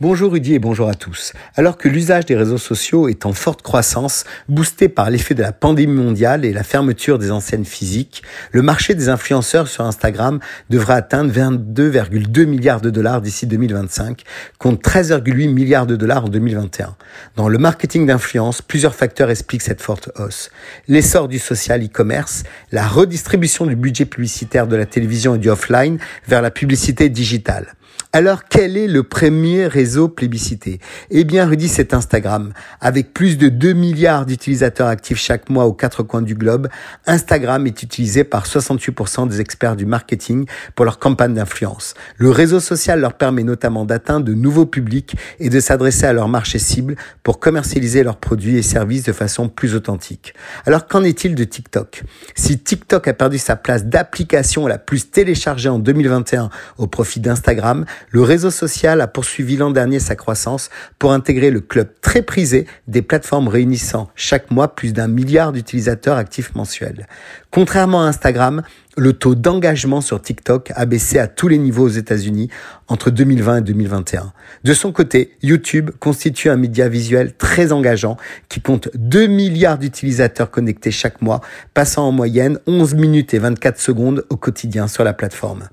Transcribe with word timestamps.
Bonjour 0.00 0.32
Rudy 0.32 0.54
et 0.54 0.58
bonjour 0.58 0.88
à 0.88 0.94
tous. 0.94 1.32
Alors 1.54 1.78
que 1.78 1.88
l'usage 1.88 2.26
des 2.26 2.34
réseaux 2.34 2.58
sociaux 2.58 3.06
est 3.06 3.26
en 3.26 3.32
forte 3.32 3.62
croissance, 3.62 4.24
boosté 4.48 4.88
par 4.88 5.08
l'effet 5.08 5.34
de 5.34 5.42
la 5.42 5.52
pandémie 5.52 5.94
mondiale 5.94 6.44
et 6.44 6.52
la 6.52 6.64
fermeture 6.64 7.16
des 7.16 7.30
enseignes 7.30 7.64
physiques, 7.64 8.24
le 8.50 8.60
marché 8.60 8.94
des 8.94 9.08
influenceurs 9.08 9.68
sur 9.68 9.84
Instagram 9.84 10.40
devrait 10.68 10.94
atteindre 10.94 11.32
22,2 11.32 12.44
milliards 12.44 12.80
de 12.80 12.90
dollars 12.90 13.20
d'ici 13.20 13.46
2025, 13.46 14.24
contre 14.58 14.90
13,8 14.90 15.48
milliards 15.48 15.86
de 15.86 15.94
dollars 15.94 16.24
en 16.24 16.28
2021. 16.28 16.96
Dans 17.36 17.48
le 17.48 17.58
marketing 17.58 18.04
d'influence, 18.04 18.62
plusieurs 18.62 18.96
facteurs 18.96 19.30
expliquent 19.30 19.62
cette 19.62 19.80
forte 19.80 20.10
hausse. 20.18 20.50
L'essor 20.88 21.28
du 21.28 21.38
social 21.38 21.84
e-commerce, 21.84 22.42
la 22.72 22.84
redistribution 22.84 23.64
du 23.64 23.76
budget 23.76 24.06
publicitaire 24.06 24.66
de 24.66 24.74
la 24.74 24.86
télévision 24.86 25.36
et 25.36 25.38
du 25.38 25.50
offline 25.50 25.98
vers 26.26 26.42
la 26.42 26.50
publicité 26.50 27.08
digitale. 27.08 27.74
Alors, 28.16 28.44
quel 28.48 28.76
est 28.76 28.86
le 28.86 29.02
premier 29.02 29.66
réseau 29.66 30.06
plébiscité? 30.06 30.78
Eh 31.10 31.24
bien, 31.24 31.46
Rudy, 31.46 31.66
c'est 31.66 31.94
Instagram. 31.94 32.52
Avec 32.80 33.12
plus 33.12 33.36
de 33.38 33.48
2 33.48 33.72
milliards 33.72 34.24
d'utilisateurs 34.24 34.86
actifs 34.86 35.18
chaque 35.18 35.50
mois 35.50 35.64
aux 35.64 35.72
quatre 35.72 36.04
coins 36.04 36.22
du 36.22 36.36
globe, 36.36 36.68
Instagram 37.08 37.66
est 37.66 37.82
utilisé 37.82 38.22
par 38.22 38.46
68% 38.46 39.26
des 39.26 39.40
experts 39.40 39.74
du 39.74 39.84
marketing 39.84 40.46
pour 40.76 40.84
leur 40.84 41.00
campagne 41.00 41.34
d'influence. 41.34 41.94
Le 42.16 42.30
réseau 42.30 42.60
social 42.60 43.00
leur 43.00 43.14
permet 43.14 43.42
notamment 43.42 43.84
d'atteindre 43.84 44.26
de 44.26 44.34
nouveaux 44.34 44.66
publics 44.66 45.16
et 45.40 45.48
de 45.48 45.58
s'adresser 45.58 46.06
à 46.06 46.12
leur 46.12 46.28
marché 46.28 46.60
cible 46.60 46.94
pour 47.24 47.40
commercialiser 47.40 48.04
leurs 48.04 48.18
produits 48.18 48.56
et 48.56 48.62
services 48.62 49.02
de 49.02 49.12
façon 49.12 49.48
plus 49.48 49.74
authentique. 49.74 50.34
Alors, 50.66 50.86
qu'en 50.86 51.02
est-il 51.02 51.34
de 51.34 51.42
TikTok? 51.42 52.04
Si 52.36 52.60
TikTok 52.60 53.08
a 53.08 53.12
perdu 53.12 53.38
sa 53.38 53.56
place 53.56 53.86
d'application 53.86 54.68
la 54.68 54.78
plus 54.78 55.10
téléchargée 55.10 55.68
en 55.68 55.80
2021 55.80 56.48
au 56.78 56.86
profit 56.86 57.18
d'Instagram, 57.18 57.84
le 58.10 58.22
réseau 58.22 58.50
social 58.50 59.00
a 59.00 59.06
poursuivi 59.06 59.56
l'an 59.56 59.70
dernier 59.70 59.98
sa 59.98 60.16
croissance 60.16 60.70
pour 60.98 61.12
intégrer 61.12 61.50
le 61.50 61.60
club 61.60 61.88
très 62.00 62.22
prisé 62.22 62.66
des 62.86 63.02
plateformes 63.02 63.48
réunissant 63.48 64.10
chaque 64.14 64.50
mois 64.50 64.74
plus 64.74 64.92
d'un 64.92 65.08
milliard 65.08 65.52
d'utilisateurs 65.52 66.16
actifs 66.16 66.54
mensuels. 66.54 67.06
Contrairement 67.50 68.02
à 68.02 68.06
Instagram, 68.06 68.62
le 68.96 69.12
taux 69.12 69.34
d'engagement 69.34 70.00
sur 70.00 70.20
TikTok 70.20 70.72
a 70.74 70.86
baissé 70.86 71.18
à 71.18 71.26
tous 71.26 71.48
les 71.48 71.58
niveaux 71.58 71.84
aux 71.84 71.88
États-Unis 71.88 72.48
entre 72.88 73.10
2020 73.10 73.58
et 73.58 73.60
2021. 73.62 74.32
De 74.62 74.74
son 74.74 74.92
côté, 74.92 75.36
YouTube 75.42 75.90
constitue 75.98 76.48
un 76.48 76.56
média 76.56 76.88
visuel 76.88 77.34
très 77.36 77.72
engageant 77.72 78.16
qui 78.48 78.60
compte 78.60 78.88
2 78.94 79.26
milliards 79.26 79.78
d'utilisateurs 79.78 80.50
connectés 80.50 80.90
chaque 80.90 81.22
mois, 81.22 81.40
passant 81.72 82.06
en 82.06 82.12
moyenne 82.12 82.58
11 82.66 82.94
minutes 82.94 83.34
et 83.34 83.38
24 83.38 83.80
secondes 83.80 84.24
au 84.30 84.36
quotidien 84.36 84.86
sur 84.86 85.04
la 85.04 85.12
plateforme. 85.12 85.68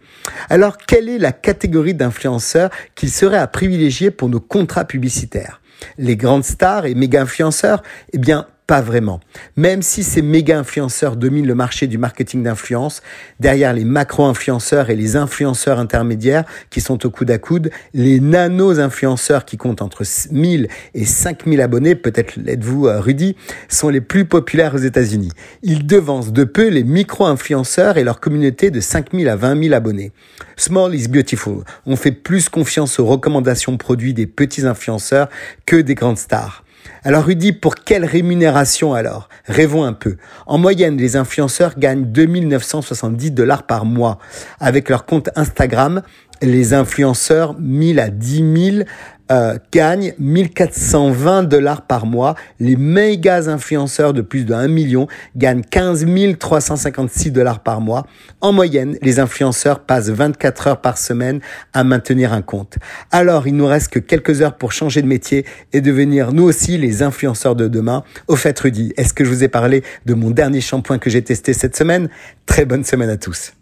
Alors, 0.50 0.78
quelle 0.78 1.10
est 1.10 1.20
la 1.20 1.32
catégorie 1.32 1.94
d'influenceurs 1.94 2.70
qu'il 2.96 3.12
serait 3.12 3.38
à 3.38 3.48
privilégier 3.48 4.12
pour 4.12 4.30
nos 4.30 4.40
contrats 4.40 4.86
publicitaires? 4.86 5.62
Les 5.98 6.16
grandes 6.16 6.44
stars 6.44 6.86
et 6.86 6.96
méga 6.96 7.22
influenceurs 7.22 7.82
Eh 8.14 8.18
bien, 8.18 8.48
pas 8.72 8.80
vraiment. 8.80 9.20
Même 9.58 9.82
si 9.82 10.02
ces 10.02 10.22
méga 10.22 10.58
influenceurs 10.58 11.18
dominent 11.18 11.46
le 11.46 11.56
marché 11.56 11.88
du 11.88 11.98
marketing 11.98 12.42
d'influence, 12.42 13.02
derrière 13.38 13.74
les 13.74 13.84
macro-influenceurs 13.84 14.90
et 14.90 14.96
les 14.96 15.18
influenceurs 15.18 15.78
intermédiaires 15.78 16.46
qui 16.70 16.80
sont 16.80 17.06
au 17.06 17.10
coude 17.10 17.32
à 17.32 17.38
coude, 17.38 17.70
les 17.94 18.22
nano-influenceurs 18.22 19.44
qui 19.44 19.58
comptent 19.58 19.82
entre 19.82 20.04
1000 20.32 20.70
et 20.94 21.04
5000 21.04 21.60
abonnés, 21.60 21.96
peut-être 21.96 22.38
l'êtes-vous 22.38 22.88
euh, 22.88 23.02
Rudy, 23.02 23.36
sont 23.68 23.90
les 23.90 24.00
plus 24.00 24.24
populaires 24.24 24.74
aux 24.74 24.78
États-Unis. 24.78 25.34
Ils 25.64 25.86
devancent 25.86 26.32
de 26.32 26.46
peu 26.46 26.70
les 26.70 26.86
micro-influenceurs 26.86 27.98
et 27.98 28.06
leur 28.06 28.22
communauté 28.22 28.72
de 28.72 28.80
5000 28.80 29.28
à 29.28 29.36
20 29.36 29.64
000 29.64 29.76
abonnés. 29.76 30.14
Small 30.56 30.96
is 30.96 31.10
beautiful. 31.10 31.66
On 31.86 31.98
fait 31.98 32.14
plus 32.14 32.48
confiance 32.48 33.02
aux 33.02 33.06
recommandations 33.06 33.76
produits 33.76 34.14
des 34.14 34.28
petits 34.28 34.66
influenceurs 34.66 35.28
que 35.66 35.76
des 35.76 35.94
grandes 35.96 36.20
stars. 36.20 36.64
Alors 37.04 37.26
Rudy, 37.26 37.52
pour 37.52 37.76
quelle 37.76 38.06
rémunération 38.06 38.94
alors? 38.94 39.30
Rêvons 39.46 39.84
un 39.84 39.94
peu. 39.94 40.18
En 40.46 40.58
moyenne, 40.58 40.98
les 40.98 41.16
influenceurs 41.16 41.78
gagnent 41.78 42.06
2970 42.06 43.32
dollars 43.32 43.64
par 43.64 43.86
mois. 43.86 44.20
Avec 44.60 44.90
leur 44.90 45.06
compte 45.06 45.30
Instagram, 45.36 46.02
les 46.42 46.74
influenceurs 46.74 47.56
1000 47.60 48.00
à 48.00 48.10
10 48.10 48.72
000 48.72 48.86
euh, 49.32 49.58
gagnent 49.72 50.14
1420 50.20 51.44
dollars 51.44 51.84
par 51.84 52.06
mois. 52.06 52.36
Les 52.60 52.76
méga 52.76 53.50
influenceurs 53.50 54.14
de 54.14 54.22
plus 54.22 54.46
de 54.46 54.54
1 54.54 54.68
million 54.68 55.08
gagnent 55.36 55.64
15 55.64 56.06
356 56.38 57.32
dollars 57.32 57.62
par 57.62 57.82
mois. 57.82 58.06
En 58.42 58.52
moyenne, 58.52 58.98
les 59.02 59.20
influenceurs 59.20 59.80
passent 59.80 60.10
24 60.10 60.68
heures 60.68 60.82
par 60.82 60.98
semaine 60.98 61.40
à 61.74 61.84
maintenir 61.84 62.34
un 62.34 62.42
compte. 62.42 62.78
Alors, 63.12 63.48
il 63.48 63.56
nous 63.56 63.68
reste 63.68 63.90
que 63.90 64.00
quelques 64.00 64.42
heures 64.42 64.58
pour 64.58 64.72
changer 64.72 65.02
de 65.02 65.08
métier 65.08 65.46
et 65.72 65.82
devenir 65.82 66.34
nous 66.34 66.44
aussi 66.44 66.78
les 66.78 67.02
influenceurs 67.02 67.56
de 67.56 67.68
demain. 67.68 68.04
Au 68.28 68.36
fait, 68.36 68.60
Rudy, 68.60 68.94
est-ce 68.98 69.14
que 69.14 69.24
je 69.24 69.30
vous 69.30 69.44
ai 69.44 69.48
parlé 69.48 69.84
de 70.06 70.14
mon 70.14 70.32
dernier 70.32 70.62
shampoing 70.62 71.00
que 71.00 71.10
j'ai 71.10 71.22
testé 71.22 71.54
cette 71.54 71.78
semaine? 71.78 72.10
Très 72.46 72.66
bonne 72.66 72.84
semaine 72.84 73.10
à 73.10 73.18
tous. 73.18 73.54